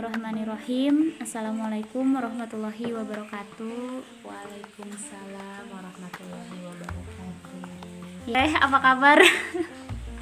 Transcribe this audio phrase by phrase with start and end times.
[0.00, 8.32] Bismillahirrahmanirrahim Assalamualaikum warahmatullahi wabarakatuh Waalaikumsalam warahmatullahi wabarakatuh.
[8.32, 9.20] Eh, apa kabar?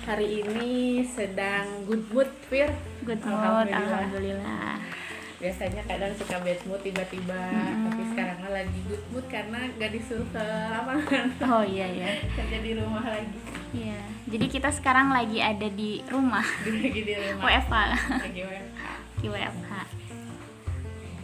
[0.02, 0.70] Hari ini
[1.06, 2.74] sedang good mood, Fir.
[3.06, 4.02] Good mood, Alhamdulillah.
[4.02, 4.74] Alhamdulillah
[5.38, 7.86] Biasanya kadang suka bad mood tiba-tiba, Hmm.
[7.86, 10.42] tapi sekarang lagi good mood karena gak disuruh ke
[10.74, 11.26] lapangan.
[11.54, 13.30] Oh iya ya Kerja di rumah lagi.
[13.70, 17.46] Iya, jadi kita sekarang lagi ada di rumah Lagi di rumah.
[17.46, 17.74] WFH
[18.26, 18.84] Lagi WFH.
[19.18, 19.67] WFH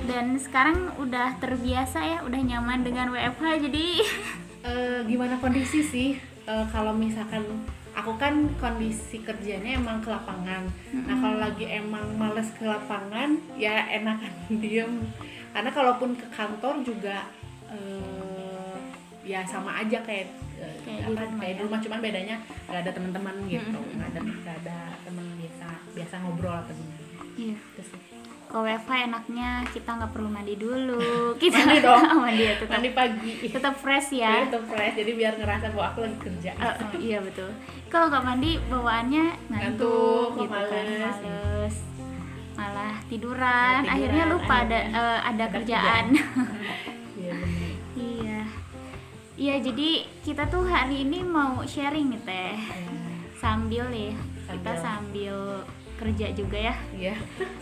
[0.05, 3.87] Dan sekarang udah terbiasa ya, udah nyaman dengan WFH Jadi
[4.65, 6.17] Eh, gimana kondisi sih?
[6.49, 7.45] Eh, kalau misalkan
[7.93, 10.65] aku kan kondisi kerjanya emang ke lapangan.
[11.05, 14.33] Nah kalau lagi emang males ke lapangan, ya enakan
[14.65, 15.05] diem.
[15.53, 17.29] Karena kalaupun ke kantor juga
[17.69, 18.77] eh,
[19.21, 20.33] ya sama aja kayak
[20.85, 21.65] Kayak di apa, rumah kayak di ya.
[21.69, 26.57] rumah cuman bedanya nggak ada teman-teman gitu, nggak ada nggak ada teman biasa biasa ngobrol
[26.57, 27.04] atau gimana.
[27.35, 27.97] Iya Gitu.
[28.45, 31.03] Kalau WFH enaknya kita nggak perlu mandi dulu
[31.43, 32.03] kita Mandi dong.
[32.23, 33.33] mandi ya tetap, Mandi pagi.
[33.51, 34.31] tetap fresh Ya.
[34.31, 36.51] ya Itu fresh, jadi biar ngerasa bahwa aku lagi kerja.
[36.55, 37.51] Eh, eh, iya betul.
[37.91, 41.77] Kalau nggak mandi bawaannya ngantuk, Ngantuk, gitu kan, males.
[42.55, 46.07] Malah tiduran, Tiduran, akhirnya lupa ada eh, ada, ada kerjaan.
[47.15, 47.35] Iya
[47.97, 48.41] iya.
[49.35, 49.89] Iya, jadi
[50.23, 52.55] kita tuh hari ini mau sharing nih teh.
[53.35, 54.15] Sambil ya,
[54.47, 55.65] kita Sambil.
[55.95, 56.75] Kerja juga ya.
[56.93, 57.15] Iya.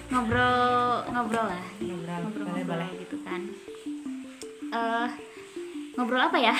[0.09, 1.65] Ngobrol ngobrol lah.
[1.79, 2.89] Ngobrol, Ngobrol, boleh, boleh.
[3.01, 3.41] gitu kan.
[4.71, 5.09] Eh
[5.93, 6.55] ngobrol apa ya?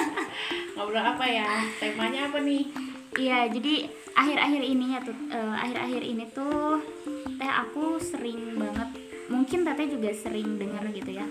[0.74, 1.48] Ngobrol apa ya?
[1.78, 2.64] Temanya apa nih?
[3.12, 3.74] Iya, jadi
[4.12, 6.80] akhir-akhir ini ya tuh, eh, akhir-akhir ini tuh
[7.36, 8.88] teh aku sering banget,
[9.28, 11.26] mungkin teteh juga sering dengar gitu ya,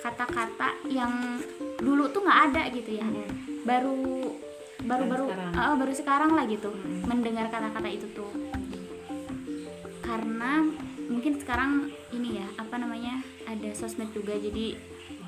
[0.00, 1.38] kata-kata yang
[1.78, 3.06] dulu tuh nggak ada gitu ya,
[3.62, 4.34] baru
[4.82, 5.52] baru baru sekarang.
[5.54, 7.06] eh, baru sekarang lah gitu, Hmm.
[7.06, 8.30] mendengar kata-kata itu tuh,
[10.10, 10.66] karena
[11.06, 11.70] mungkin sekarang
[12.10, 14.74] ini ya apa namanya ada sosmed juga jadi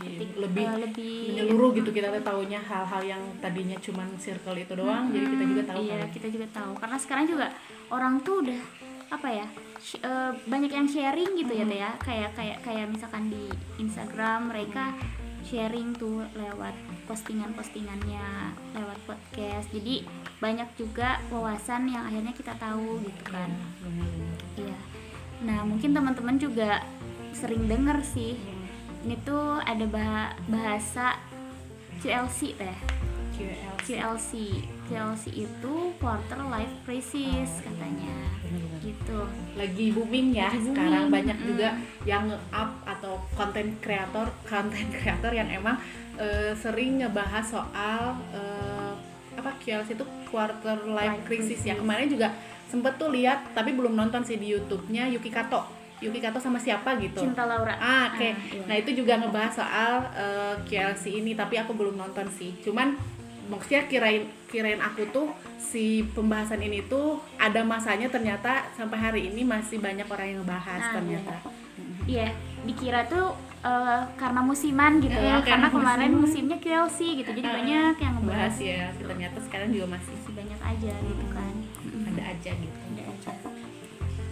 [0.02, 4.74] ketik- lebih eh, lebih menyeluruh gitu kita tuh taunya hal-hal yang tadinya cuman circle itu
[4.74, 6.10] doang jadi kita juga tahu iya kan.
[6.10, 6.72] kita juga tahu.
[6.74, 7.46] Karena sekarang juga
[7.94, 8.60] orang tuh udah
[9.12, 9.46] apa ya
[9.78, 11.90] sh- eh, banyak yang sharing gitu ya teh ya.
[12.02, 13.44] Kayak kayak kayak misalkan di
[13.78, 14.90] Instagram mereka
[15.46, 16.74] sharing tuh lewat
[17.06, 18.26] postingan-postingannya
[18.74, 19.68] lewat podcast.
[19.70, 20.06] Jadi
[20.38, 23.50] banyak juga wawasan yang akhirnya kita tahu gitu kan.
[23.82, 24.21] Bener-bener.
[25.42, 26.82] Nah mungkin teman-teman juga
[27.34, 28.38] sering denger sih
[29.02, 31.18] ini tuh ada bah- bahasa
[31.98, 32.76] QLC teh
[33.32, 34.30] QL QLC
[34.92, 38.12] QLC itu quarter life crisis katanya.
[38.84, 39.18] Gitu.
[39.56, 41.46] Lagi booming ya Lagi sekarang booming, banyak mm.
[41.48, 41.68] juga
[42.04, 45.80] yang nge-up atau konten kreator konten kreator yang emang
[46.20, 48.61] eh, sering ngebahas soal eh,
[49.42, 52.30] apa QLC itu quarter life crisis ya kemarin juga
[52.64, 55.66] sempet tuh lihat tapi belum nonton sih di YouTube-nya Yuki Kato
[55.98, 58.22] Yuki Kato sama siapa gitu cinta Laura Ah, oke.
[58.22, 58.62] Ah, iya.
[58.64, 62.58] Nah, itu juga ngebahas soal eh, QLC ini, tapi aku belum nonton sih.
[62.58, 62.98] Cuman
[63.46, 69.42] maksudnya kirain kirain aku tuh si pembahasan ini tuh ada masanya ternyata sampai hari ini
[69.42, 71.34] masih banyak orang yang ngebahas Ah, ternyata.
[72.04, 75.38] iya dikira tuh eh, karena musiman gitu ya.
[75.38, 79.38] Eh, karena karena kemarin musimnya QLC gitu jadi Ah, banyak yang ngebahas Bahas ya, ternyata
[79.42, 81.54] sekarang juga masih masih banyak aja gitu kan.
[82.12, 82.76] Ada aja gitu.
[82.92, 83.30] ada aja.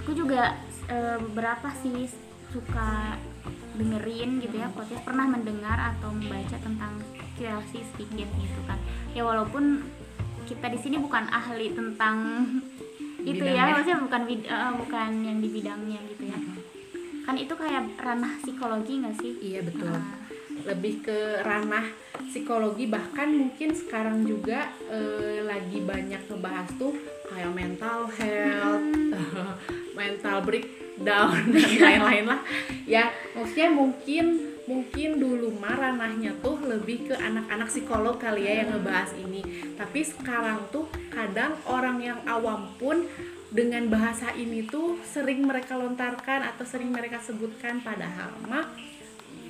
[0.02, 0.42] Aku juga
[0.88, 2.10] eh, beberapa sih
[2.50, 3.14] suka
[3.78, 5.06] dengerin gitu ya podcast.
[5.06, 6.98] Pernah mendengar atau membaca tentang
[7.38, 8.76] QLC sedikit gitu kan.
[9.14, 9.86] Ya walaupun
[10.44, 12.16] kita di sini bukan ahli tentang
[13.30, 13.72] itu ya Bidangnya.
[13.76, 16.38] maksudnya bukan eh, bukan yang di bidangnya gitu ya
[17.30, 19.94] kan itu kayak ranah psikologi nggak sih Iya betul.
[19.94, 20.18] Ah,
[20.66, 21.86] Lebih ke ranah
[22.26, 26.90] psikologi bahkan mungkin sekarang juga eh, lagi banyak ngebahas tuh
[27.30, 28.82] kayak mental health,
[30.00, 32.42] mental breakdown dan lain-lain lah.
[32.82, 38.74] Ya, maksudnya mungkin mungkin dulu mah ranahnya tuh lebih ke anak-anak psikolog kali ya yang
[38.74, 39.42] ngebahas ini.
[39.78, 43.06] Tapi sekarang tuh kadang orang yang awam pun
[43.50, 47.82] dengan bahasa ini tuh sering mereka lontarkan atau sering mereka sebutkan.
[47.82, 48.70] Padahal mah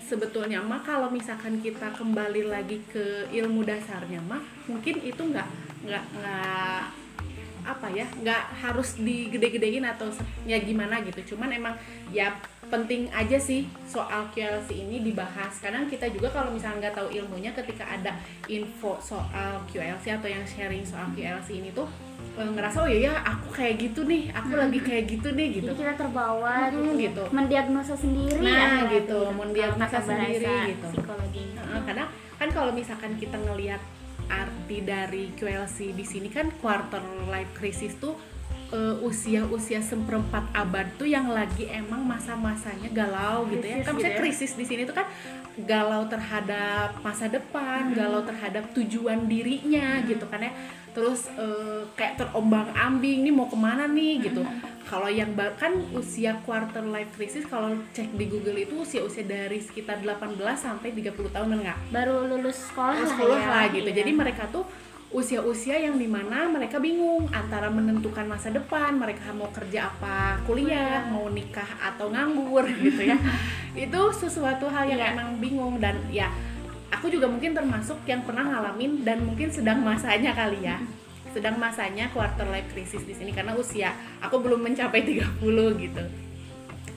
[0.04, 5.46] sebetulnya mah kalau misalkan kita kembali lagi ke ilmu dasarnya mah mungkin itu nggak
[5.86, 6.82] nggak nggak
[7.60, 10.08] apa ya nggak harus digede-gedein atau
[10.48, 11.36] ya gimana gitu.
[11.36, 11.76] Cuman emang
[12.10, 12.32] ya
[12.72, 15.60] penting aja sih soal QLC ini dibahas.
[15.60, 18.16] Kadang kita juga kalau misalnya nggak tahu ilmunya ketika ada
[18.48, 21.86] info soal QLC atau yang sharing soal QLC ini tuh
[22.42, 25.78] ngerasa oh iya ya aku kayak gitu nih aku lagi kayak gitu nih gitu jadi
[25.78, 27.22] kita terbawa Mm-mm, gitu, gitu.
[27.30, 30.86] mendiagnosa sendiri Nah, gitu, tuh, mendiagnosa sendiri bahasa gitu.
[30.94, 31.44] psikologi
[31.86, 32.04] karena
[32.36, 33.82] kan kalau misalkan kita ngelihat
[34.26, 38.14] arti dari QLC di sini kan quarter life crisis tuh
[38.70, 44.10] eh, usia-usia seperempat abad tuh yang lagi emang masa-masanya galau gitu ya Krisis kan gitu
[44.10, 44.18] ya.
[44.18, 45.06] krisis di sini tuh kan
[45.66, 50.52] galau terhadap masa depan galau terhadap tujuan dirinya gitu kan ya
[50.90, 54.42] terus eh, kayak terombang ambing nih mau ke mana nih gitu
[54.90, 59.62] kalau yang ba- kan usia quarter life crisis kalau cek di Google itu usia-usia dari
[59.62, 63.46] sekitar 18 sampai 30 tahun enggak baru lulus sekolah lah sekolah ya.
[63.46, 63.86] lah gitu.
[63.86, 63.98] Iya.
[64.02, 64.66] Jadi mereka tuh
[65.10, 71.02] usia-usia yang di mana mereka bingung antara menentukan masa depan, mereka mau kerja apa, kuliah,
[71.10, 73.18] mau nikah atau nganggur gitu ya.
[73.74, 75.12] Itu sesuatu hal yang Iya.
[75.18, 76.30] emang bingung dan ya
[76.94, 80.78] aku juga mungkin termasuk yang pernah ngalamin dan mungkin sedang masanya kali ya.
[81.34, 85.38] Sedang masanya quarter life crisis di sini karena usia aku belum mencapai 30
[85.78, 86.02] gitu.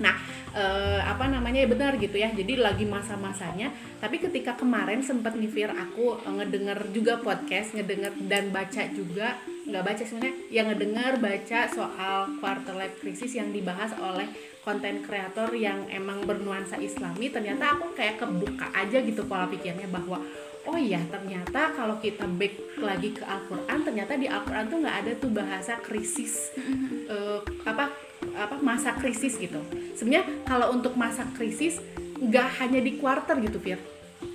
[0.02, 0.18] Nah,
[0.54, 2.30] eh, apa namanya ya benar gitu ya.
[2.30, 3.74] Jadi lagi masa-masanya.
[4.00, 9.38] Tapi ketika kemarin sempat nih Fir, aku eh, ngedenger juga podcast, ngedenger dan baca juga
[9.64, 14.28] nggak baca sebenarnya, yang ngedenger baca soal quarter life crisis yang dibahas oleh
[14.64, 17.32] konten kreator yang emang bernuansa Islami.
[17.32, 20.20] Ternyata aku kayak kebuka aja gitu pola pikirnya bahwa
[20.64, 25.12] oh iya ternyata kalau kita back lagi ke Al-Quran ternyata di Al-Quran tuh nggak ada
[25.20, 26.56] tuh bahasa krisis
[27.12, 27.92] eh, apa
[28.34, 29.60] apa masa krisis gitu
[29.94, 31.78] sebenarnya kalau untuk masa krisis
[32.16, 33.80] nggak hanya di quarter gitu Fir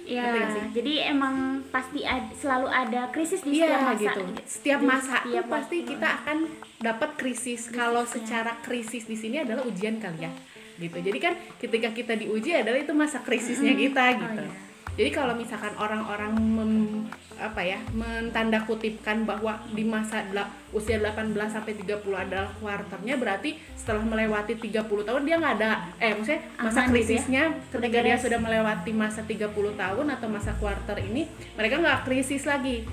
[0.04, 0.64] Ya, sih?
[0.74, 4.00] jadi emang pasti ad- selalu ada krisis di setiap Iya masa.
[4.00, 5.90] gitu setiap Di masa setiap pasti waktu.
[5.90, 6.38] kita akan
[6.78, 8.24] dapat krisis kalau Krisisnya.
[8.24, 10.32] secara krisis di sini adalah ujian kali ya
[10.78, 14.56] gitu jadi kan ketika kita diuji adalah itu masa krisisnya kita Oh, gitu iya.
[14.96, 17.04] jadi kalau misalkan orang-orang mem-
[17.38, 20.26] apa ya mentanda kutipkan bahwa di masa
[20.74, 26.12] usia 18 sampai 30 adalah kuarternya berarti setelah melewati 30 tahun dia nggak ada eh
[26.18, 26.92] maksudnya masa Aman ya?
[26.92, 32.44] krisisnya ketika dia sudah melewati masa 30 tahun atau masa kuarter ini mereka nggak krisis
[32.44, 32.84] lagi.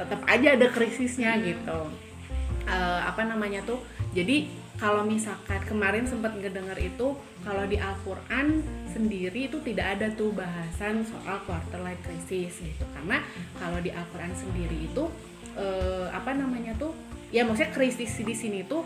[0.00, 1.92] Tetap aja ada krisisnya gitu.
[2.64, 3.84] Eh, apa namanya tuh
[4.16, 4.48] jadi
[4.80, 7.12] kalau misalkan kemarin sempat ngedenger itu
[7.44, 12.84] kalau di Al-Quran sendiri itu tidak ada tuh bahasan soal quarter life crisis gitu.
[12.94, 13.22] Karena
[13.56, 15.04] kalau di Al-Quran sendiri itu
[15.54, 16.92] eh, apa namanya tuh
[17.30, 18.82] ya maksudnya krisis di sini tuh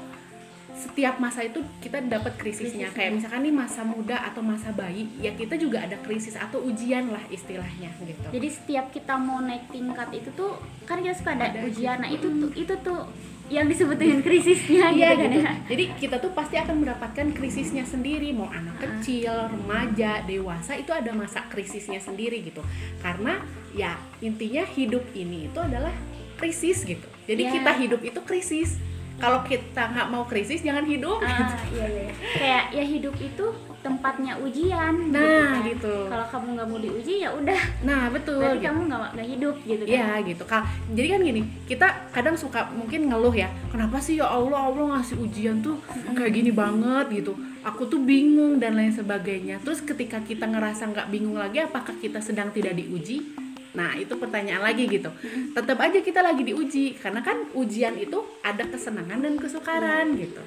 [0.75, 2.91] setiap masa itu kita dapat krisisnya.
[2.91, 7.09] Kayak misalkan nih masa muda atau masa bayi ya kita juga ada krisis atau ujian
[7.15, 8.29] lah istilahnya gitu.
[8.35, 11.99] Jadi setiap kita mau naik tingkat itu tuh kan kita suka ada, Ada ujian.
[12.03, 13.07] Nah, itu tuh itu tuh
[13.53, 15.41] yang disebut dengan krisisnya Iya gitu kan gitu.
[15.45, 15.53] ya.
[15.69, 21.13] Jadi kita tuh pasti akan mendapatkan krisisnya sendiri, mau anak kecil, remaja, dewasa itu ada
[21.13, 22.65] masa krisisnya sendiri gitu.
[23.05, 23.45] Karena
[23.77, 25.93] ya intinya hidup ini itu adalah
[26.41, 27.05] krisis gitu.
[27.29, 27.53] Jadi Iya.
[27.61, 28.81] kita hidup itu krisis.
[29.19, 31.23] Kalau kita nggak mau krisis jangan hidup.
[31.23, 32.13] Ah, iya iya.
[32.35, 33.47] Kayak ya hidup itu
[33.85, 35.13] tempatnya ujian.
[35.13, 35.69] Nah, kan.
[35.69, 36.09] gitu.
[36.09, 37.61] Kalau kamu nggak mau diuji ya udah.
[37.85, 38.41] Nah betul.
[38.41, 38.67] Berarti gitu.
[38.73, 39.93] kamu nggak nggak hidup gitu kan.
[39.93, 40.63] Iya gitu Kal.
[40.97, 45.21] Jadi kan gini, kita kadang suka mungkin ngeluh ya, kenapa sih ya Allah Allah ngasih
[45.21, 45.77] ujian tuh
[46.17, 47.37] kayak gini banget gitu.
[47.65, 49.61] Aku tuh bingung dan lain sebagainya.
[49.61, 53.44] Terus ketika kita ngerasa nggak bingung lagi, apakah kita sedang tidak diuji?
[53.75, 55.11] Nah itu pertanyaan lagi gitu.
[55.51, 60.43] Tetap aja kita lagi diuji karena kan ujian itu ada kesenangan dan kesukaran gitu.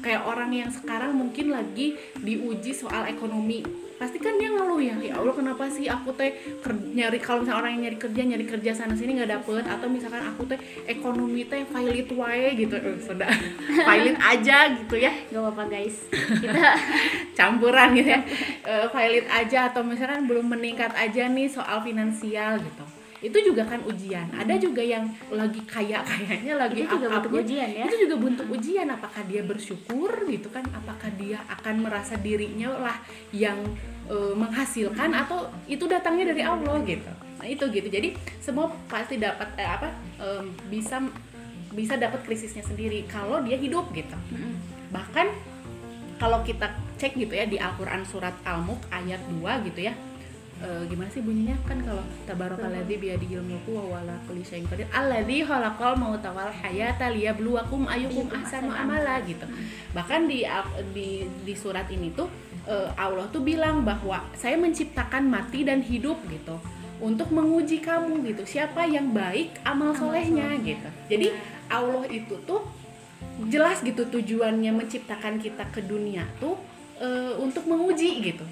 [0.00, 3.62] Kayak orang yang sekarang mungkin lagi diuji soal ekonomi.
[3.96, 6.28] Pasti kan dia ngeluh ya ya Allah kenapa sih aku teh
[6.68, 10.20] nyari kalau misalnya orang yang nyari kerja nyari kerja sana sini nggak dapet atau misalkan
[10.20, 12.76] aku teh ekonomi teh pilot wae gitu.
[12.76, 13.30] Eh, sudah.
[13.88, 15.12] Pilot aja gitu ya.
[15.32, 15.96] Gak apa-apa guys.
[16.44, 16.76] Kita
[17.32, 18.20] campuran gitu ya.
[18.68, 22.85] Eh, pilot aja atau misalkan belum meningkat aja nih soal finansial gitu
[23.24, 24.28] itu juga kan ujian.
[24.28, 27.84] Ada juga yang lagi kaya kayaknya lagi Itu juga bentuk ujian ya.
[27.88, 28.86] itu juga bentuk ujian.
[28.92, 30.64] Apakah dia bersyukur gitu kan?
[30.72, 32.96] Apakah dia akan merasa dirinya lah
[33.32, 33.56] yang
[34.06, 37.12] eh, menghasilkan atau itu datangnya dari Allah gitu?
[37.40, 37.88] Nah itu gitu.
[37.88, 39.88] Jadi semua pasti dapat eh, apa
[40.20, 41.00] em, bisa
[41.72, 44.16] bisa dapat krisisnya sendiri kalau dia hidup gitu.
[44.92, 45.26] Bahkan
[46.16, 49.92] kalau kita cek gitu ya di Al-Qur'an surat Al-Mulk ayat 2 gitu ya.
[50.56, 54.88] E, gimana sih bunyinya kan kalau tabarakalladzi biyadihil mulku wa huwa ala kulli syai'in qadir
[54.88, 59.44] alladzi khalaqal mauta wal hayata liyabluwakum ayyukum ahsanu amala gitu.
[59.92, 60.48] Bahkan di
[60.96, 62.32] di di surat ini tuh
[62.64, 66.56] e, Allah tuh bilang bahwa saya menciptakan mati dan hidup gitu
[67.04, 68.48] untuk menguji kamu gitu.
[68.48, 70.88] Siapa yang baik amal solehnya gitu.
[71.12, 71.36] Jadi
[71.68, 72.64] Allah itu tuh
[73.52, 76.56] jelas gitu tujuannya menciptakan kita ke dunia tuh
[76.96, 78.46] e, untuk menguji gitu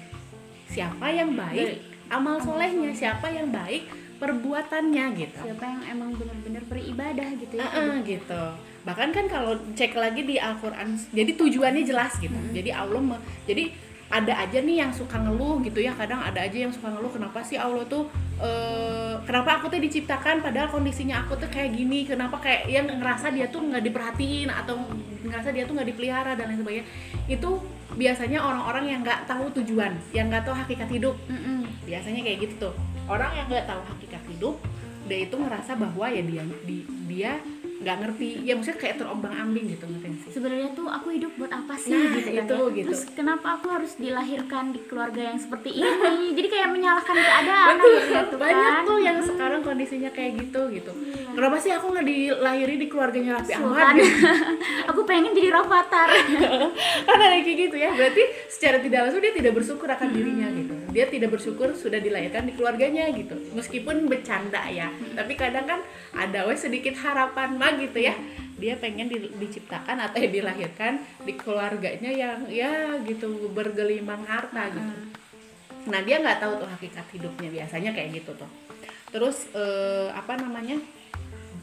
[0.69, 5.39] siapa yang baik amal solehnya siapa yang baik perbuatannya gitu.
[5.43, 7.67] Siapa yang emang benar-benar beribadah gitu ya.
[7.67, 8.43] Heeh, gitu.
[8.85, 12.35] Bahkan kan kalau cek lagi di Al-Quran jadi tujuannya jelas gitu.
[12.51, 13.73] Jadi Allah me- jadi
[14.05, 15.91] ada aja nih yang suka ngeluh gitu ya.
[15.91, 18.05] Kadang ada aja yang suka ngeluh kenapa sih Allah tuh
[18.37, 22.05] eh, kenapa aku tuh diciptakan padahal kondisinya aku tuh kayak gini?
[22.05, 24.77] Kenapa kayak yang ngerasa dia tuh nggak diperhatiin atau
[25.25, 26.85] ngerasa dia tuh nggak dipelihara dan lain sebagainya?
[27.25, 27.65] Itu
[27.97, 31.17] biasanya orang-orang yang nggak tahu tujuan yang nggak tahu hakikat hidup.
[31.25, 31.64] Mm-mm.
[31.85, 32.73] Biasanya kayak gitu tuh
[33.05, 34.55] orang yang nggak tahu hakikat hidup
[35.05, 37.37] dia itu ngerasa bahwa ya dia di, dia
[37.75, 41.53] nggak ngerti ya maksudnya kayak terombang ambing gitu ngerti sih sebenarnya tuh aku hidup buat
[41.53, 42.73] apa sih Nah, gitu kan itu, ya.
[42.73, 42.87] gitu.
[42.89, 47.93] terus kenapa aku harus dilahirkan di keluarga yang seperti ini jadi kayak menyalahkan keadaan Betul,
[47.93, 48.87] akhirnya tuh banyak kan.
[48.89, 50.91] tuh yang sekarang kondisinya kayak gitu gitu.
[50.95, 51.29] Iya.
[51.35, 53.93] Kenapa sih aku nggak dilahiri di keluarganya Raffi Ahmad?
[53.93, 54.17] Gitu.
[54.89, 56.09] aku pengen jadi Rafathar
[57.05, 57.91] kan ada kayak gitu ya.
[57.91, 60.64] Berarti secara tidak langsung dia tidak bersyukur akan dirinya gitu.
[60.95, 63.35] Dia tidak bersyukur sudah dilahirkan di keluarganya gitu.
[63.51, 65.83] Meskipun bercanda ya, tapi kadang kan
[66.15, 68.15] ada wes sedikit harapan mah gitu ya.
[68.55, 74.91] Dia pengen di- diciptakan atau ya dilahirkan di keluarganya yang ya gitu bergelimang harta gitu.
[75.91, 78.47] Nah dia nggak tahu tuh hakikat hidupnya biasanya kayak gitu tuh.
[79.11, 80.79] Terus eh, apa namanya?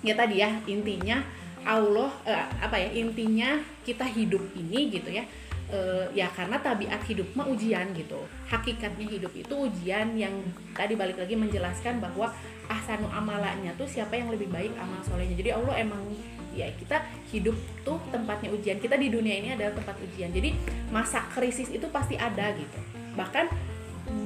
[0.05, 1.25] Ya tadi ya intinya
[1.65, 5.25] Allah eh, apa ya intinya kita hidup ini gitu ya.
[5.73, 8.21] Eh, ya karena tabiat hidup mah ujian gitu.
[8.45, 10.45] Hakikatnya hidup itu ujian yang
[10.77, 12.29] tadi balik lagi menjelaskan bahwa
[12.69, 15.33] ahsanu amalanya tuh siapa yang lebih baik amal solehnya.
[15.33, 16.05] Jadi Allah emang
[16.53, 17.01] ya kita
[17.33, 17.57] hidup
[17.89, 18.77] tuh tempatnya ujian.
[18.85, 20.29] Kita di dunia ini adalah tempat ujian.
[20.29, 20.53] Jadi
[20.93, 22.79] masa krisis itu pasti ada gitu.
[23.17, 23.49] Bahkan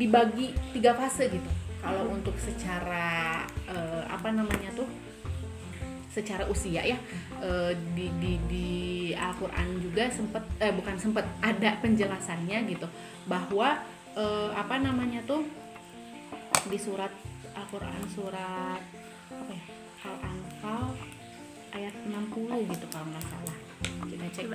[0.03, 4.91] dibagi tiga fase gitu kalau untuk secara eh, apa namanya tuh
[6.17, 6.97] secara usia ya
[7.45, 8.69] eh, di di di
[9.13, 12.89] Al-Qur'an juga sempat eh bukan sempat ada penjelasannya gitu
[13.29, 13.77] bahwa
[14.17, 15.45] eh, apa namanya tuh
[16.73, 17.13] di surat
[17.53, 18.81] Al-Qur'an surat
[19.29, 19.67] apa ya
[20.09, 20.97] Al-Anfal
[21.77, 23.57] ayat 60 gitu kalau nggak salah
[24.09, 24.47] kita cek.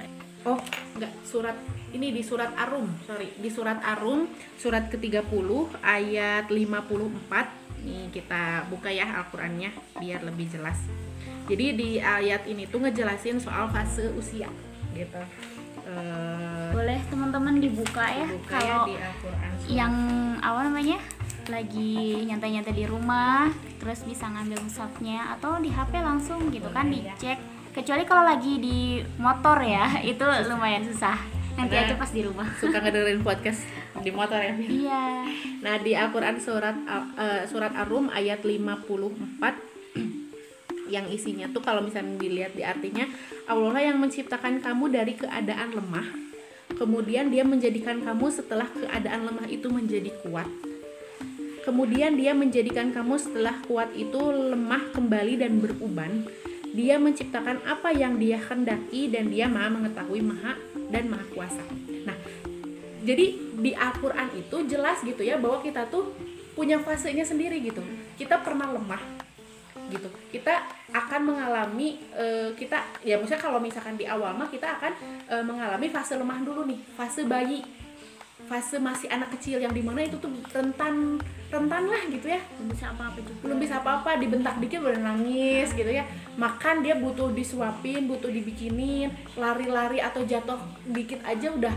[0.41, 0.57] Oh,
[0.97, 1.53] enggak, surat
[1.93, 4.25] ini di surat Arum, sorry, di surat Arum
[4.57, 5.29] surat ke-30
[5.85, 7.85] ayat 54.
[7.85, 9.69] Nih kita buka ya Al-Qur'annya
[10.01, 10.81] biar lebih jelas.
[11.51, 14.47] Jadi di ayat ini tuh ngejelasin soal fase usia
[14.93, 15.19] gitu.
[15.83, 19.51] Eh boleh teman-teman dibuka ya buka ya kalau di Al-Qur'an.
[19.59, 19.93] surat- yang
[20.39, 20.97] apa namanya
[21.45, 21.93] lagi
[22.23, 27.13] nyantai-nyantai di rumah terus bisa ngambil mushafnya atau di HP langsung gitu kan Boleh, ya.
[27.13, 27.37] dicek
[27.73, 28.79] kecuali kalau lagi di
[29.17, 31.17] motor ya itu lumayan susah
[31.51, 33.59] nanti Karena- aja pas di rumah suka ngedengerin podcast
[33.99, 34.53] di motor ya.
[34.55, 35.03] Iya
[35.59, 36.73] Nah, di Al-Qur'an surat
[37.13, 39.70] eh, surat Ar-Rum ayat 54
[40.91, 43.07] yang isinya tuh kalau misalnya dilihat di artinya
[43.47, 46.07] Allah lah yang menciptakan kamu dari keadaan lemah.
[46.75, 50.47] Kemudian dia menjadikan kamu setelah keadaan lemah itu menjadi kuat.
[51.63, 56.27] Kemudian dia menjadikan kamu setelah kuat itu lemah kembali dan beruban.
[56.71, 60.55] Dia menciptakan apa yang dia hendaki dan dia maha mengetahui maha
[60.87, 61.63] dan maha kuasa.
[62.07, 62.15] Nah,
[63.03, 66.15] jadi di Al-Quran itu jelas gitu ya bahwa kita tuh
[66.51, 67.81] punya fasenya sendiri gitu
[68.19, 69.20] kita pernah lemah
[69.91, 70.07] gitu.
[70.31, 74.91] Kita akan mengalami eh, kita ya maksudnya kalau misalkan di awal mah kita akan
[75.27, 77.61] eh, mengalami fase lemah dulu nih fase bayi.
[78.49, 81.21] Fase masih anak kecil yang di mana itu tuh rentan
[81.53, 82.41] rentan lah gitu ya.
[82.57, 83.39] Belum bisa apa-apa juga.
[83.43, 86.03] Belum bisa apa-apa dibentak dikit udah nangis gitu ya.
[86.35, 90.57] Makan dia butuh disuapin butuh dibikinin lari-lari atau jatuh
[90.89, 91.71] dikit aja udah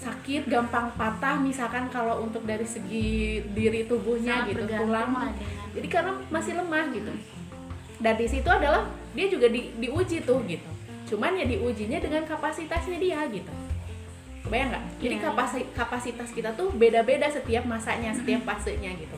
[0.00, 1.38] sakit gampang patah.
[1.38, 5.30] Misalkan kalau untuk dari segi diri tubuhnya Sangat gitu tulang.
[5.76, 7.12] jadi karena masih lemah gitu
[8.00, 8.84] dan di situ adalah
[9.16, 10.68] dia juga di, diuji tuh gitu.
[11.06, 13.52] Cuman ya diujinya dengan kapasitasnya dia gitu.
[14.44, 14.84] Kebayang nggak?
[15.02, 19.16] Jadi Iya, kapasi- kapasitas kita tuh beda-beda setiap masanya setiap fasenya gitu.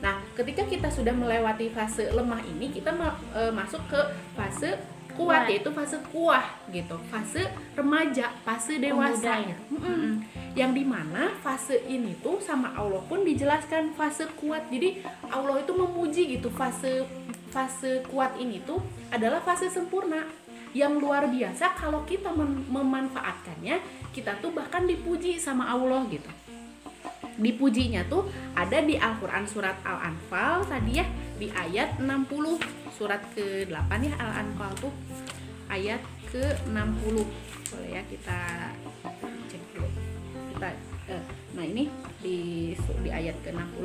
[0.00, 2.88] Nah ketika kita sudah melewati fase lemah ini kita
[3.36, 4.00] e, masuk ke
[4.32, 4.80] fase
[5.12, 6.96] kuat yaitu fase kuah gitu.
[7.12, 7.44] Fase
[7.76, 9.44] remaja fase dewasa.
[9.44, 9.56] ya?
[9.68, 10.24] Mm-mm.
[10.56, 14.64] yang di mana fase ini tuh sama Allah pun dijelaskan fase kuat.
[14.72, 17.04] Jadi Allah itu memuji gitu fase
[17.50, 18.78] fase kuat ini tuh
[19.10, 20.22] adalah fase sempurna
[20.70, 23.82] yang luar biasa kalau kita mem- memanfaatkannya
[24.14, 26.30] kita tuh bahkan dipuji sama Allah gitu.
[27.40, 31.06] Dipujinya tuh ada di Al-Quran surat Al-Anfal tadi ya
[31.40, 32.60] di ayat 60
[32.94, 34.92] surat ke-8 ya Al-Anfal tuh.
[35.70, 37.16] Ayat ke-60
[37.70, 38.38] boleh ya kita
[39.50, 39.88] cek dulu.
[40.54, 40.68] Kita
[41.10, 41.22] eh,
[41.54, 43.84] nah ini di di ayat ke-60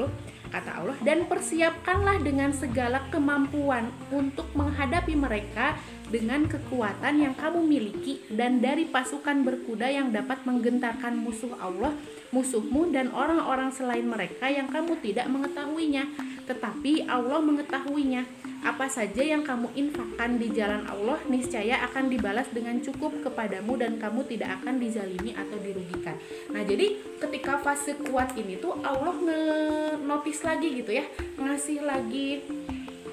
[0.52, 5.76] kata Allah dan persiapkanlah dengan segala kemampuan untuk menghadapi mereka
[6.08, 11.92] dengan kekuatan yang kamu miliki dan dari pasukan berkuda yang dapat menggentarkan musuh Allah
[12.36, 16.04] musuhmu dan orang-orang selain mereka yang kamu tidak mengetahuinya.
[16.44, 18.28] Tetapi Allah mengetahuinya
[18.66, 24.02] apa saja yang kamu infakkan di jalan Allah niscaya akan dibalas dengan cukup kepadamu dan
[24.02, 26.18] kamu tidak akan dizalimi atau dirugikan.
[26.50, 31.06] Nah, jadi ketika fase kuat ini tuh Allah nge-notice lagi gitu ya,
[31.38, 32.42] ngasih lagi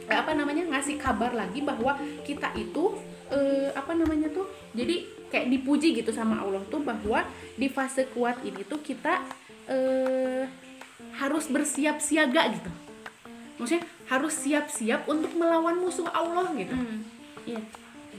[0.08, 0.64] eh, apa namanya?
[0.72, 2.96] ngasih kabar lagi bahwa kita itu
[3.28, 4.48] eh, apa namanya tuh?
[4.72, 7.28] Jadi kayak dipuji gitu sama Allah tuh bahwa
[7.60, 9.20] di fase kuat ini tuh kita
[9.68, 10.48] eh,
[11.20, 12.72] harus bersiap siaga gitu
[13.60, 17.00] maksudnya harus siap-siap untuk melawan musuh Allah gitu Hmm.
[17.42, 17.58] Iya.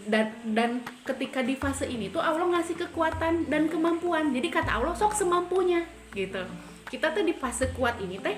[0.03, 0.69] dan dan
[1.03, 5.87] ketika di fase ini tuh Allah ngasih kekuatan dan kemampuan jadi kata Allah sok semampunya
[6.11, 6.43] gitu
[6.85, 8.35] kita tuh di fase kuat ini teh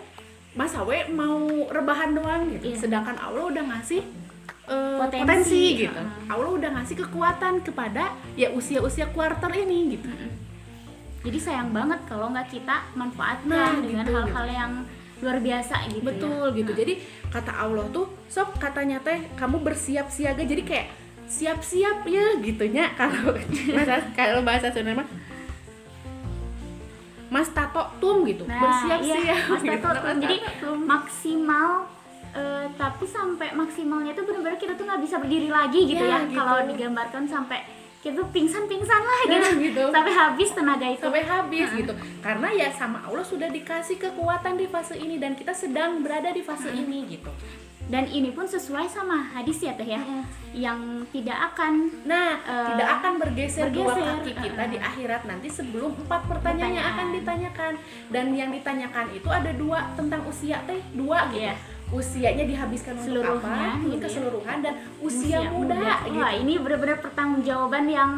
[0.53, 2.77] masa we mau rebahan doang gitu Iya.
[2.79, 4.01] sedangkan Allah udah ngasih
[4.65, 5.21] eh, Potensi.
[5.21, 6.29] potensi, gitu Heeh.
[6.29, 10.09] Allah udah ngasih kekuatan kepada ya usia-usia kuarter ini gitu
[11.21, 14.71] Jadi sayang banget kalau nggak kita manfaatkan Nah, dengan gitu, hal-hal yang
[15.17, 16.55] luar biasa gitu betul ya.
[16.55, 16.93] gitu Nah, jadi
[17.35, 20.87] kata Allah tuh sok katanya teh kamu bersiap siaga jadi kayak
[21.25, 23.35] siap-siap ya gitunya kalau
[23.75, 25.07] bahasa kalau bahasa Sunda mah
[27.27, 29.81] Mas Tato tum gitu Nah, bersiap-siap iya, Mas gitu.
[29.81, 30.17] Tato tum.
[30.21, 30.77] Jadi tum.
[30.79, 31.69] maksimal
[32.31, 36.29] eh, tapi sampai maksimalnya tuh benar-benar kita tuh nggak bisa berdiri lagi gitu Ya, ya,
[36.29, 36.37] gitu.
[36.37, 37.59] kalau digambarkan sampai
[38.05, 39.49] kita tuh pingsan-pingsan lah Nah, gitu.
[39.65, 39.83] gitu.
[39.89, 44.69] sampai habis tenaga itu sampai habis gitu karena ya sama Allah sudah dikasih kekuatan di
[44.69, 47.33] fase ini dan kita sedang berada di fase ini gitu
[47.85, 50.01] dan ini pun sesuai sama hadis ya teh ya
[50.51, 55.21] yang tidak akan Nah, Eh, tidak akan bergeser, dua bergeser, kaki kita eh, di akhirat
[55.23, 56.93] nanti sebelum empat pertanyaan yang Pertanyaan.
[56.95, 57.73] akan ditanyakan.
[58.07, 61.45] Dan yang ditanyakan itu ada dua tentang usia teh, dua gitu.
[61.45, 61.53] Iya.
[61.89, 63.77] Usianya dihabiskan untuk Seluruhnya, apa?
[63.79, 64.01] Ini ya.
[64.01, 66.17] keseluruhan dan usia, muda, gitu.
[66.17, 68.11] Wah, ini benar-benar pertanggungjawaban yang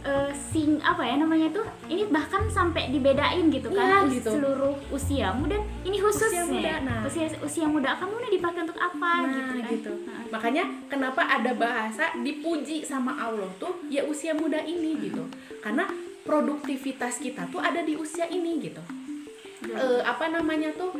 [0.00, 4.32] eh, sing apa ya namanya tuh ini bahkan sampai dibedain gitu kan Iya, gitu.
[4.32, 7.00] seluruh usiamu dan ini khusus Usia muda, nah.
[7.04, 9.92] usia usia muda kamu ini dipakai untuk apa Nah, gitu kan gitu.
[10.08, 15.20] Nah, Makanya kenapa ada bahasa dipuji sama Allah tuh ya usia muda ini gitu.
[15.60, 15.84] Karena
[16.22, 18.80] produktivitas kita tuh ada di usia ini gitu.
[19.62, 20.96] Eh, apa namanya tuh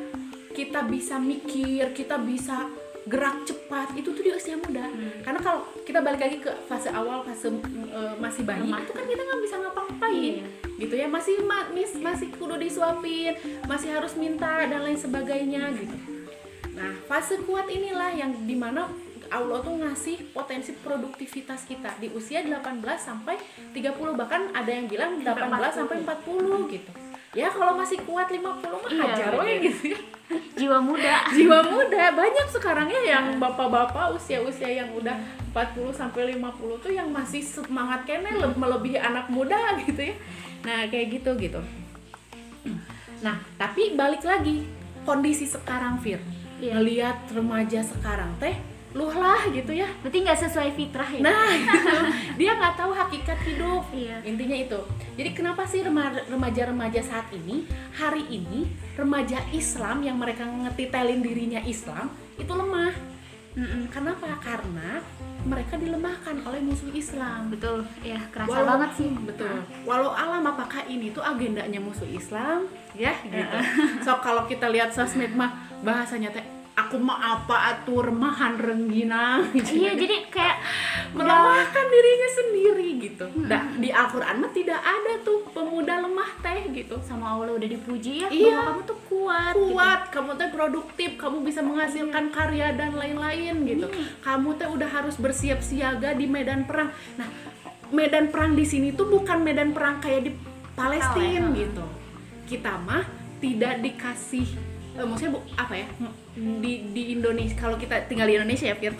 [0.51, 2.67] kita bisa mikir, kita bisa
[3.03, 4.85] gerak cepat itu tuh di usia muda.
[4.85, 5.21] Hmm.
[5.21, 8.83] Karena kalau kita balik lagi ke fase awal fase eh, masih bayi Remaja.
[8.83, 10.47] itu kan kita nggak bisa ngapa-ngapain Iya.
[10.79, 15.97] gitu ya masih ma- mis- masih kudu disuapin masih harus minta dan lain sebagainya gitu
[16.73, 18.89] nah fase kuat inilah yang di mana
[19.29, 23.37] Allah tuh ngasih potensi produktivitas kita di usia 18 sampai
[23.71, 25.37] 30 bahkan ada yang bilang 18
[25.75, 26.91] sampai 40 gitu
[27.33, 29.61] ya kalau masih kuat 50 mah Iya, hajar bener.
[29.63, 30.01] gitu ya
[30.55, 31.27] jiwa muda.
[31.37, 32.15] Jiwa muda.
[32.15, 35.17] Banyak sekarang ya yang bapak-bapak usia-usia yang udah
[35.51, 40.15] 40 sampai 50 tuh yang masih semangat kene le- melebihi anak muda gitu ya.
[40.63, 41.61] Nah kayak gitu gitu.
[43.21, 44.65] Nah tapi balik lagi
[45.03, 46.23] kondisi sekarang Fir.
[46.61, 46.77] Iya.
[46.77, 48.53] ngelihat remaja sekarang teh
[48.91, 49.87] luh lah gitu ya.
[50.03, 51.23] Berarti nggak sesuai fitrah ya?
[51.23, 51.99] Nah gitu.
[52.43, 53.83] dia nggak tahu hakikat hidup.
[53.95, 54.19] Iya.
[54.27, 54.81] intinya itu.
[55.15, 58.67] Jadi kenapa sih rema- remaja-remaja saat ini hari ini
[58.99, 62.95] remaja Islam yang mereka ngetitelin dirinya Islam itu lemah?
[63.51, 63.91] Mm-mm.
[63.91, 64.31] kenapa?
[64.39, 65.03] Karena
[65.43, 67.51] mereka dilemahkan oleh musuh Islam.
[67.51, 67.83] Betul.
[68.03, 69.11] Ya kerasa Walau- banget sih.
[69.11, 69.55] Betul.
[69.83, 72.71] Walau alam apakah ini tuh agendanya musuh Islam?
[72.95, 73.59] Ya gitu.
[74.07, 75.51] So kalau kita lihat sosmed mah
[75.83, 76.47] bahasanya teh
[76.81, 79.81] aku mah apa atuh remahan renggina gitu.
[79.81, 80.57] iya jadi kayak
[81.13, 83.25] melemahkan dirinya sendiri gitu.
[83.45, 86.97] Nah, di Al-Qur'an mah tidak ada tuh pemuda lemah teh gitu.
[87.03, 88.55] sama Allah udah dipuji ya Iya.
[88.55, 89.67] bahwa kamu tuh kuat gitu.
[89.75, 93.87] Kuat, kamu teh produktif, kamu bisa menghasilkan karya dan lain-lain gitu.
[94.23, 96.91] Kamu teh udah harus bersiap siaga di medan perang.
[97.17, 97.29] Nah,
[97.91, 100.33] medan perang di sini tuh bukan medan perang kayak di
[100.73, 101.59] Palestina Palestina.
[101.59, 101.85] gitu.
[102.47, 103.05] Kita mah
[103.41, 104.47] tidak dikasih
[104.97, 105.87] eh, maksudnya bu, apa ya?
[106.37, 108.95] Di di Indonesia kalau kita tinggal di Indonesia ya, Fir.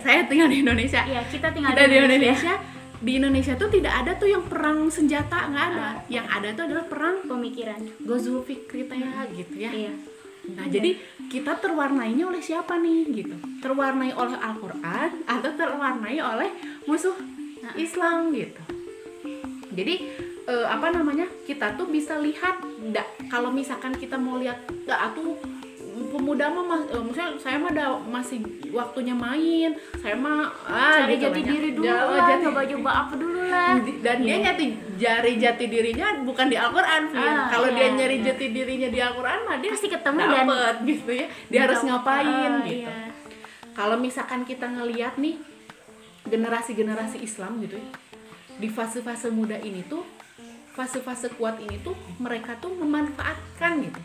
[0.00, 1.00] Saya tinggal di Indonesia.
[1.04, 2.54] Iya, kita tinggal kita di Indonesia.
[3.00, 5.88] Di Indonesia tuh tidak ada tuh yang perang senjata nggak ada.
[6.12, 7.80] Yang ada tuh adalah perang pemikiran.
[8.04, 9.00] Gozul Fikri teh
[9.32, 9.72] gitu ya.
[9.72, 9.92] Iya.
[10.52, 11.00] Nah jadi
[11.32, 13.36] kita terwarnainya oleh siapa nih gitu.
[13.64, 16.50] Terwarnai oleh Al-Quran atau terwarnai oleh
[16.84, 17.16] musuh
[17.60, 17.76] Nah.
[17.76, 18.62] Islam gitu.
[19.70, 19.94] Jadi
[20.50, 25.38] eh, apa namanya kita tuh bisa lihat nggak kalau misalkan kita mau lihat nggak atuh
[26.10, 31.14] pemuda mah mas, eh, maksudnya saya mah ada masih waktunya main saya mah ah, cari
[31.14, 31.50] gitu jati banyak.
[31.52, 33.72] diri dulu Ja- lah jati- coba-coba apa dulu lah
[34.04, 34.36] dan dia Iya.
[34.42, 37.02] nyati jari jati dirinya bukan di Al-Quran.
[37.10, 38.26] Ah, kalau iya, dia nyari iya.
[38.26, 42.26] jati dirinya di Al-Quran mah dia Pasti ketemu dan- dapet gitu ya dia harus ngapain
[42.52, 42.96] Ah, gitu iya.
[43.72, 45.36] kalau misalkan kita ngeliat nih
[46.24, 47.88] generasi-generasi Islam gitu ya
[48.56, 50.04] di fase-fase muda ini tuh
[50.80, 54.00] fase-fase kuat ini tuh mereka tuh memanfaatkan gitu.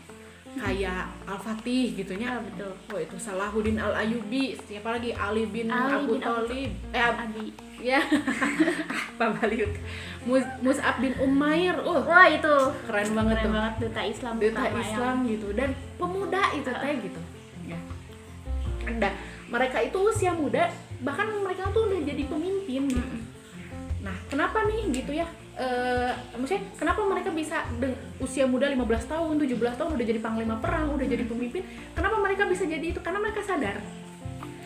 [0.56, 2.36] Kayak Al Fatih gitunya.
[2.36, 2.72] Ah, betul.
[2.88, 5.12] Oh itu Salahuddin Al Ayubi, siapa lagi?
[5.12, 7.52] Ali bin Ali Abu Thalib, eh Ab- Abi.
[7.76, 8.00] Ya,
[9.20, 9.68] Pak Baliut,
[10.24, 12.56] Mus Mus'ab bin Umair, uh wah itu.
[12.88, 15.48] Keren banget keren tuh, banget duta Islam duta pertama Islam gitu.
[15.52, 16.80] Dan pemuda itu Ah.
[16.80, 17.20] teh gitu,
[17.68, 17.78] ya.
[18.88, 19.08] Anda
[19.52, 20.72] mereka itu usia muda,
[21.04, 22.82] bahkan mereka tuh udah jadi pemimpin.
[22.88, 23.16] Gitu.
[24.00, 25.28] Nah kenapa nih gitu ya?
[25.56, 27.64] Eh, maksudnya kenapa mereka bisa
[28.18, 31.64] usia muda 15 tahun, 17 tahun udah jadi panglima perang, udah jadi pemimpin?
[31.90, 33.00] Kenapa mereka bisa jadi itu?
[33.00, 33.80] Karena mereka sadar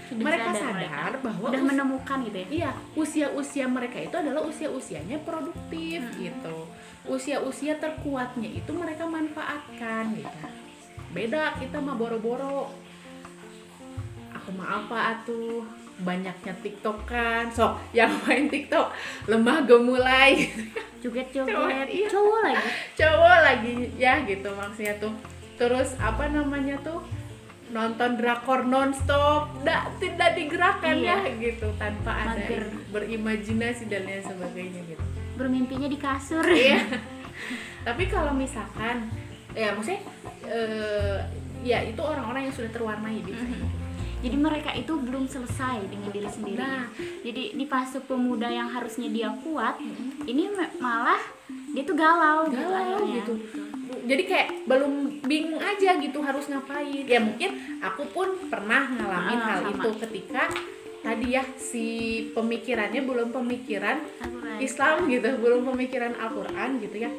[0.04, 1.22] Sudah mereka sadar sadar mereka.
[1.22, 6.18] bahwa udah menemukan gitu ya iya usia-usia mereka itu adalah usia-usianya produktif Hmm.
[6.18, 6.56] gitu
[7.06, 10.46] usia-usia terkuatnya itu mereka manfaatkan gitu
[11.08, 12.74] beda kita mah boro-boro
[14.32, 15.62] aku mah apa atuh
[16.02, 17.48] banyaknya tiktok kan.
[17.52, 18.92] Sok yang main tiktok
[19.28, 20.48] lemah gemulai.
[21.00, 22.06] Joget joget iya.
[22.08, 22.68] cowok lagi.
[22.96, 25.12] Cowok lagi ya gitu maksudnya tuh.
[25.56, 27.00] Terus apa namanya tuh?
[27.70, 29.48] Nonton drakor nonstop.
[29.62, 31.16] Tidak tidak digerakkan Iya.
[31.24, 35.04] ya gitu tanpa ada berimajinasi dan lain sebagainya gitu.
[35.40, 36.44] Bermimpinya di kasur.
[36.44, 36.84] Iya.
[37.86, 39.08] Tapi kalau misalkan
[39.56, 40.04] ya maksudnya
[40.46, 41.18] eh,
[41.64, 43.44] ya itu orang-orang yang sudah terwarnai gitu
[44.20, 46.60] jadi mereka itu belum selesai dengan diri sendiri.
[46.60, 46.86] Nah.
[47.20, 49.80] jadi di fase pemuda yang harusnya dia kuat
[50.22, 51.20] ini me- malah
[51.70, 53.34] dia tuh galau, gitu galau akhirnya, gitu.
[54.00, 57.04] Jadi kayak belum bingung aja gitu harus ngapain.
[57.04, 59.72] Ya mungkin aku pun pernah ngalamin Ah, hal sama.
[59.72, 60.42] itu ketika
[61.00, 61.86] tadi ya si
[62.30, 67.10] pemikirannya belum pemikiran Aku- Islam gitu belum pemikiran Al-Quran gitu ya.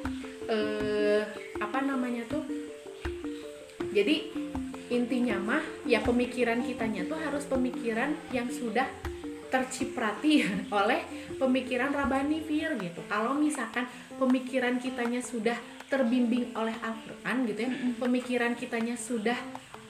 [0.47, 1.21] Eh
[1.57, 2.43] apa namanya tuh?
[3.91, 4.15] Jadi
[4.91, 8.85] intinya mah ya pemikiran kitanya tuh harus pemikiran yang sudah
[9.47, 10.43] terciprati
[10.79, 11.01] oleh
[11.39, 13.87] pemikiran Rabani Fir gitu kalau misalkan
[14.19, 15.55] pemikiran kitanya sudah
[15.87, 19.35] terbimbing oleh Al-Quran gitu ya pemikiran kitanya sudah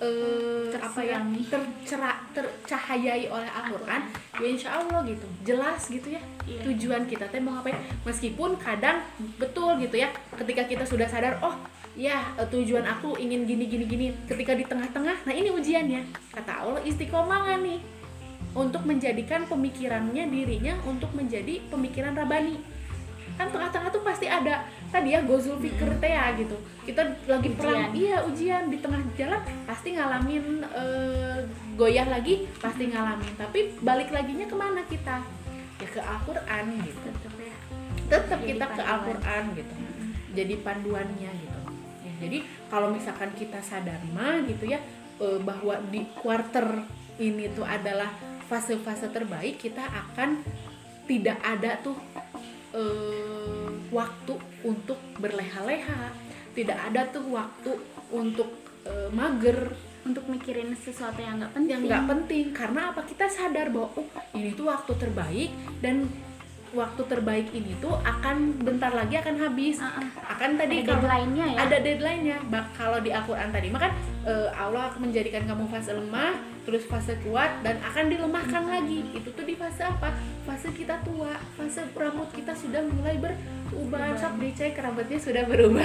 [0.01, 1.41] eh, apa ya Tersirangi.
[1.45, 4.01] tercerah tercahayai oleh Al-Quran
[4.41, 6.65] ya insya Allah gitu jelas gitu ya Iya.
[6.65, 9.05] tujuan kita teh mau ngapain meskipun kadang
[9.37, 11.53] betul gitu ya ketika kita sudah sadar oh
[11.95, 14.08] ya eh, tujuan aku ingin gini gini gini.
[14.27, 16.01] Ketika di tengah-tengah nah ini ujiannya.
[16.32, 17.80] Kata Allah istiqomah nih.
[18.51, 22.60] Untuk menjadikan pemikirannya dirinya untuk menjadi pemikiran rabani
[23.39, 24.67] kan tengah-tengah tuh pasti ada.
[24.91, 26.54] Tadi ya gozul fikir teh ya gitu.
[26.86, 27.89] Kita lagi perang.
[27.89, 27.97] Ujian.
[27.97, 28.63] iya ujian.
[28.69, 31.38] Di tengah jalan pasti ngalamin eh,
[31.73, 33.34] goyah lagi pasti ngalamin.
[33.39, 35.23] Tapi balik laginya ke mana kita?
[35.82, 36.99] Ya ke Al-Quran gitu.
[37.10, 37.56] Tetep ya.
[38.12, 38.82] tetap kita ke.
[38.84, 39.73] Al-Quran gitu.
[40.32, 41.50] Jadi panduannya gitu
[42.21, 44.77] jadi kalau misalkan kita sadar mah gitu ya
[45.17, 46.86] eh, bahwa di quarter
[47.17, 48.13] ini tuh adalah
[48.45, 50.43] fase-fase terbaik kita akan
[51.10, 51.97] tidak ada tuh
[52.71, 56.15] eh, waktu untuk berleha-leha.
[56.51, 57.71] Tidak ada tuh waktu
[58.12, 58.49] untuk
[58.88, 59.91] eh, mager.
[60.01, 61.71] Untuk mikirin sesuatu yang nggak penting.
[61.77, 62.45] Yang nggak penting.
[62.57, 63.05] Karena apa?
[63.05, 66.10] Kita sadar bahwa oh ini tuh waktu terbaik dan
[66.71, 69.84] waktu terbaik ini tuh akan bentar lagi akan habis.
[69.84, 70.07] Ah, ah.
[70.36, 71.57] akan tadi ada kalau deadline-nya ya?
[71.67, 72.38] ada deadline-nya.
[72.47, 73.67] Bak- kalau di Al-Quran tadi.
[73.67, 78.63] Mah kan eh, Allah akan menjadikan kamu fase lemah terus fase kuat dan akan dilemahkan
[78.63, 79.03] lagi.
[79.12, 80.15] Itu tuh di fase apa?
[80.47, 81.36] Fase kita tua.
[81.60, 84.15] Fase rambut kita sudah mulai berubah.
[84.15, 85.84] Sok dicek rambutnya sudah berubah.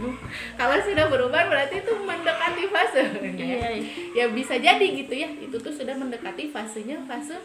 [0.60, 3.02] Kalau sudah berubah berarti itu mendekati fase.
[3.32, 3.80] Iya.
[4.12, 5.28] Ya bisa jadi gitu ya.
[5.40, 7.40] Itu tuh sudah mendekati fasenya fase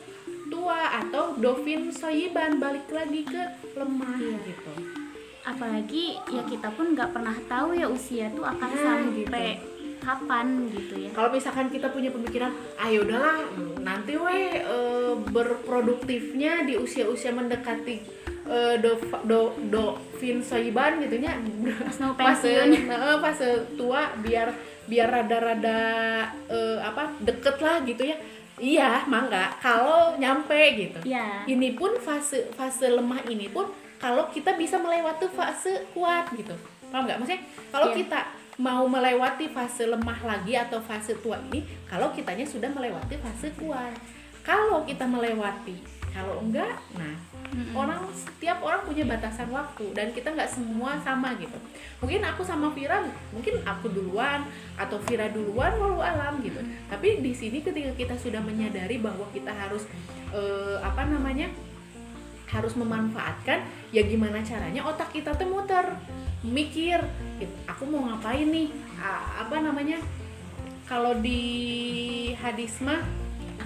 [0.54, 3.42] tua atau dovin soyiban balik lagi ke
[3.74, 4.38] lemah Iya.
[4.46, 4.74] gitu.
[5.44, 9.48] Apalagi ya kita pun nggak pernah tahu ya usia tuh akan Nah, sampai
[10.04, 11.10] kapan gitu ya.
[11.16, 13.40] Kalau misalkan kita punya pemikiran ayo udahlah
[13.82, 17.98] nanti weh eh, berproduktifnya di usia-usia mendekati
[18.46, 21.40] eh, do, do, dovin soyiban gitu nya
[22.20, 23.48] Pas nah, fase
[23.80, 24.52] tua biar
[24.84, 25.80] biar rada-rada
[26.52, 28.20] eh, apa deket lah gitu ya
[28.64, 29.52] iya mangga.
[29.60, 31.00] Kalau nyampe gitu.
[31.04, 33.68] Ya ini pun fase fase lemah ini pun
[34.00, 36.56] kalau kita bisa melewati fase kuat gitu.
[36.88, 37.18] Paham nggak?
[37.20, 37.98] Maksudnya kalau Iya.
[38.00, 38.20] kita
[38.62, 43.92] mau melewati fase lemah lagi atau fase tua ini kalau kitanya sudah melewati fase kuat.
[44.44, 45.76] Kalau kita melewati
[46.14, 47.16] kalau enggak nah
[47.54, 47.78] Mm-mm.
[47.78, 51.54] orang setiap orang punya batasan waktu dan kita nggak semua sama gitu.
[52.02, 54.42] Mungkin aku sama Vira mungkin aku duluan
[54.74, 56.58] atau Vira duluan walau alam gitu.
[56.90, 59.86] Tapi di sini ketika kita sudah menyadari bahwa kita harus
[60.34, 61.54] eh, apa namanya
[62.50, 65.94] harus memanfaatkan ya gimana caranya otak kita tuh muter
[66.46, 67.02] mikir
[67.38, 68.70] gitu, aku mau ngapain nih?
[68.98, 70.02] A- apa namanya
[70.90, 71.42] kalau di
[72.38, 73.02] hadis mah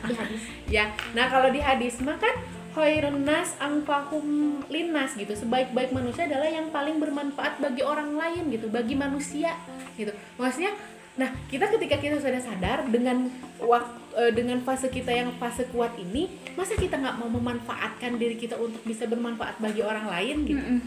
[0.04, 0.42] di hadis?
[0.76, 2.36] Ya nah kalau di hadis mah kan
[2.78, 5.34] khairun nas anfahum linnas gitu.
[5.34, 9.58] Sebaik-baik manusia adalah yang paling bermanfaat bagi orang lain gitu bagi manusia
[9.98, 10.14] gitu.
[10.38, 10.78] Maksudnya
[11.18, 16.30] nah kita ketika kita sudah sadar dengan waktu dengan fase kita yang fase kuat ini
[16.54, 20.62] masa kita nggak mau memanfaatkan diri kita untuk bisa bermanfaat bagi orang lain gitu?
[20.62, 20.80] Mm-mm.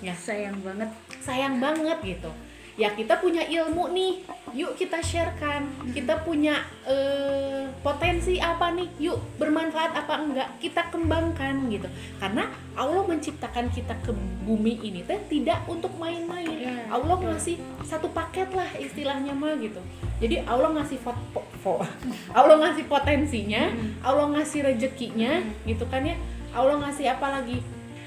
[0.00, 0.16] ya.
[0.16, 0.88] Sayang banget.
[1.20, 2.32] Sayang banget gitu
[2.74, 4.12] ya kita punya ilmu nih.
[4.54, 5.66] Yuk kita sharekan.
[5.90, 8.86] Kita punya eh, potensi apa nih?
[9.02, 10.48] Yuk bermanfaat apa enggak?
[10.58, 11.90] Kita kembangkan gitu.
[12.16, 16.46] Karena Allah menciptakan kita ke bumi ini teh tidak untuk main-main.
[16.46, 19.82] Iya, Allah ngasih satu paket lah istilahnya mah gitu.
[20.22, 21.82] Jadi Allah ngasih fot, po- po-
[22.38, 26.14] Allah ngasih potensinya Allah ngasih rezekinya gitu kan ya.
[26.54, 27.58] Allah ngasih apa lagi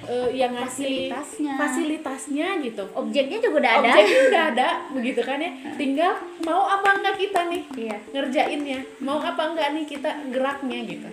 [0.07, 1.53] Eh, yang ngasih Fasilitasnya.
[1.59, 2.83] fasilitasnya gitu.
[2.95, 3.89] Objeknya juga udah ada.
[3.91, 5.51] Objeknya udah ada begitu kan ya.
[5.75, 6.13] Tinggal
[6.47, 7.97] mau apa enggak kita nih iya.
[8.15, 8.79] ngerjainnya?
[9.03, 11.09] Mau apa enggak nih kita geraknya gitu.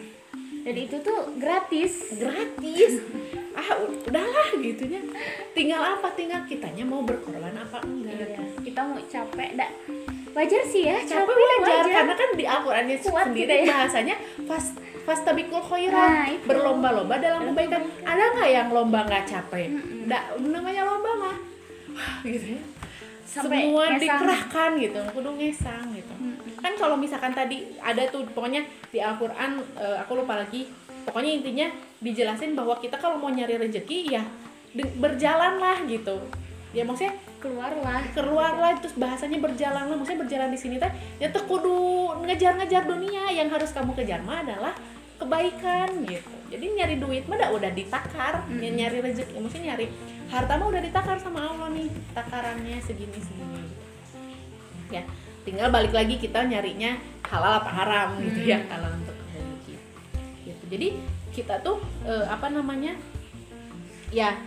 [0.62, 2.14] Dan itu tuh gratis.
[2.14, 3.02] Gratis?
[3.58, 5.02] Ah udahlah gitunya
[5.58, 6.14] tinggal apa?
[6.14, 8.14] Tinggal kitanya mau berkorban apa enggak.
[8.14, 9.70] Iya, kita mau capek dak
[10.34, 13.70] wajar sih ya capek capek wajar karena kan di Al-Qur'annya sendiri ya.
[13.70, 14.66] bahasanya fas
[15.06, 16.46] fastabikul Nah, khairat itu.
[16.48, 17.82] berlomba-lomba dalam kebaikan.
[18.02, 19.68] ada nggak yang lomba nggak capek?
[20.08, 21.36] Nggak, namanya lomba mah
[21.94, 22.62] Wah, gitu ya.
[23.24, 24.00] Sampai semua ngesang.
[24.00, 26.14] dikerahkan gitu kudu ngesang gitu.
[26.58, 30.66] Kan kalau misalkan tadi ada tuh pokoknya di Al-Quran eh, aku lupa lagi.
[31.04, 31.66] Pokoknya intinya
[32.00, 34.24] dijelasin bahwa kita kalau mau nyari rezeki ya
[34.74, 36.16] berjalanlah gitu
[36.74, 38.02] ya maksudnya keluarlah.
[38.12, 40.90] keluarlah terus bahasanya berjalan lah maksudnya berjalan di sini teh
[41.22, 43.30] ya tuh kudu ngejar-ngejar dunia.
[43.30, 44.74] Yang harus kamu kejar mah adalah
[45.22, 46.34] kebaikan gitu.
[46.50, 49.86] Jadi nyari duit mah dah udah ditakar Ya, nyari rezeki maksudnya nyari
[50.28, 53.62] harta mah udah ditakar sama Allah nih takarannya segini segini
[54.92, 55.02] ya
[55.44, 56.96] tinggal balik lagi kita nyarinya
[57.28, 59.74] halal apa haram gitu ya kalau untuk rezeki.
[60.48, 60.64] Gitu.
[60.70, 60.88] Jadi
[61.34, 62.96] kita tuh eh, apa namanya
[64.14, 64.38] ya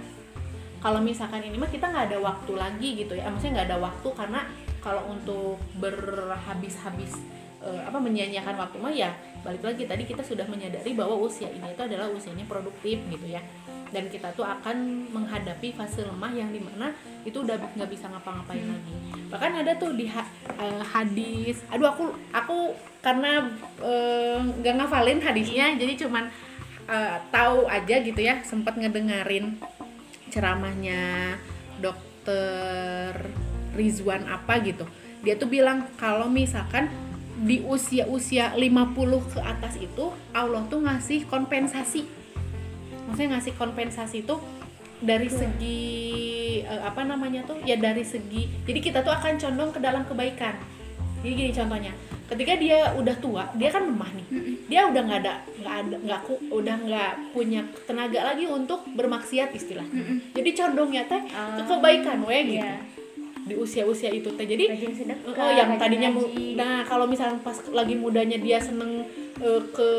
[0.78, 3.28] kalau misalkan ini mah kita nggak ada waktu lagi gitu ya.
[3.30, 4.42] Maksudnya nggak ada waktu karena
[4.82, 7.18] kalau untuk berhabis-habis
[7.66, 9.12] eh, apa menyia-nyiakan waktu mah ya
[9.42, 13.42] balik lagi tadi kita sudah menyadari bahwa usia ini itu adalah usianya produktif gitu ya.
[13.88, 16.92] Dan kita tuh akan menghadapi fase lemah yang di mana
[17.24, 18.96] itu udah nggak bisa ngapa-ngapain lagi.
[19.32, 20.28] Bahkan ada tuh di ha-
[20.60, 21.64] eh, hadis.
[21.72, 23.48] Aduh aku aku karena
[23.80, 26.28] eh, nggak ngafalin hadisnya jadi cuman
[26.92, 29.56] eh, tahu aja gitu ya sempat ngedengerin
[30.32, 31.36] ceramahnya
[31.80, 33.14] dokter
[33.78, 34.86] Rizwan apa gitu.
[35.22, 36.90] Dia tuh bilang kalau misalkan
[37.38, 42.10] di usia-usia 50 ke atas itu Allah tuh ngasih kompensasi.
[43.06, 44.42] Maksudnya ngasih kompensasi tuh
[44.98, 45.82] dari segi
[46.66, 47.62] eh, apa namanya tuh?
[47.62, 50.58] Ya dari segi jadi kita tuh akan condong ke dalam kebaikan.
[51.22, 51.94] Jadi gini contohnya
[52.28, 54.28] ketika dia udah tua dia kan lemah nih.
[54.68, 60.04] Dia udah nggak ada nggak ada nggak udah nggak punya tenaga lagi untuk bermaksiat istilahnya.
[60.32, 62.60] Jadi condongnya teh ke kebaikan we gitu.
[62.60, 62.76] Iya.
[63.48, 64.44] di usia-usia itu teh.
[64.44, 66.60] Jadi sedekah Oh, yang tadinya ngaji.
[66.60, 69.08] nah kalau misalnya pas lagi mudanya dia seneng
[69.40, 69.90] eh, ke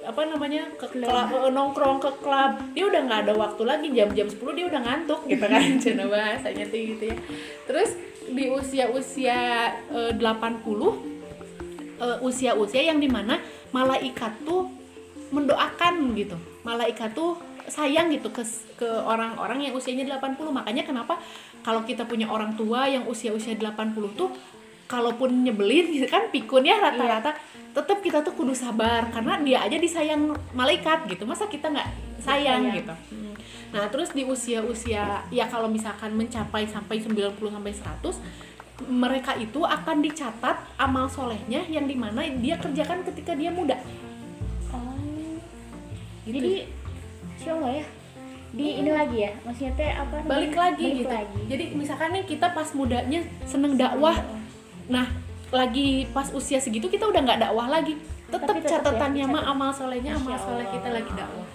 [0.00, 1.12] apa namanya ke Klub.
[1.52, 3.92] nongkrong ke klub dia udah nggak ada waktu lagi.
[3.92, 5.60] Jam-jam 10 dia udah ngantuk gitu kan.
[5.84, 7.16] Cina bahasanya tuh gitu ya.
[7.68, 7.90] Terus
[8.32, 9.40] di usia-usia
[9.92, 11.15] eh, 80
[12.00, 13.40] eh, usia-usia yang di mana
[13.72, 14.68] malaikat tuh
[15.34, 18.46] mendoakan gitu malaikat tuh sayang gitu ke
[18.78, 21.18] ke orang-orang yang usianya 80 makanya kenapa
[21.66, 24.30] kalau kita punya orang tua yang usia-usia 80 tuh
[24.86, 27.34] kalaupun nyebelin gitu kan pikun ya rata-rata
[27.74, 31.88] tetap kita tuh kudu sabar karena dia aja disayang malaikat gitu masa kita nggak
[32.22, 32.78] sayang Disayang.
[32.80, 33.34] gitu Hmm.
[33.74, 40.04] nah terus di usia-usia ya kalau misalkan mencapai sampai 90 sampai 100 mereka itu akan
[40.04, 43.80] dicatat amal solehnya yang di mana dia kerjakan ketika dia muda.
[44.68, 44.92] Oh.
[46.28, 46.36] Gitu.
[46.36, 46.52] jadi
[47.40, 47.84] Insya Allah ya.
[48.56, 49.32] Di ini lagi ya?
[49.44, 51.12] Maksudnya teh apa balik lagi Balik gitu.
[51.12, 51.40] lagi.
[51.48, 54.16] jadi misalkan nih kita pas mudanya seneng dakwah
[54.86, 55.10] nah
[55.50, 57.96] lagi pas usia segitu kita udah nggak dakwah lagi.
[58.26, 59.54] Tetap ya, catatannya mah dicatat.
[59.56, 61.46] amal solehnya amal soleh kita lagi dakwah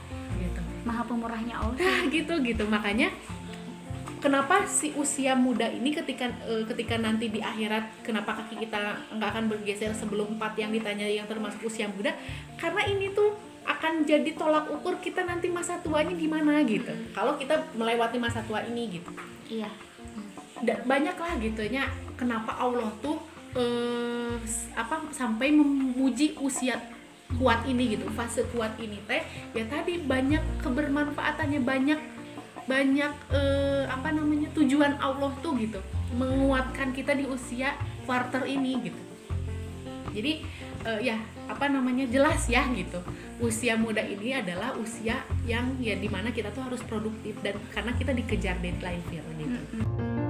[0.42, 0.62] gitu.
[0.88, 1.78] Maha pemurahnya Allah.
[1.78, 2.64] Nah gitu gitu.
[2.66, 3.14] Makanya
[4.22, 9.30] kenapa si usia muda ini ketika eh, ketika nanti di akhirat kenapa kaki kita nggak
[9.34, 12.14] akan bergeser sebelum empat yang ditanya yang termasuk usia muda?
[12.56, 13.34] Karena ini tuh
[13.66, 16.94] akan jadi tolak ukur kita nanti masa tuanya gimana gitu.
[17.18, 19.10] Kalau kita melewati masa tua ini gitu.
[19.50, 19.70] Iya.
[20.62, 23.18] Da- banyak lah gitunya kenapa Allah tuh
[23.58, 24.38] eh,
[24.78, 26.78] apa sampai memuji usia
[27.42, 29.26] kuat ini gitu fase kuat ini teh.
[29.58, 32.00] Ya tadi banyak kebermanfaatannya banyak
[32.69, 35.80] banyak eh, apa namanya tujuan Allah tuh gitu.
[36.17, 39.02] Menguatkan kita di usia quarter ini gitu.
[40.12, 40.43] Jadi
[40.86, 43.02] eh, ya apa namanya jelas ya gitu.
[43.41, 47.91] Usia muda ini adalah usia yang ya di mana kita tuh harus produktif dan karena
[47.97, 49.58] kita dikejar deadline Fir, gitu.
[49.58, 50.21] Mm-mm.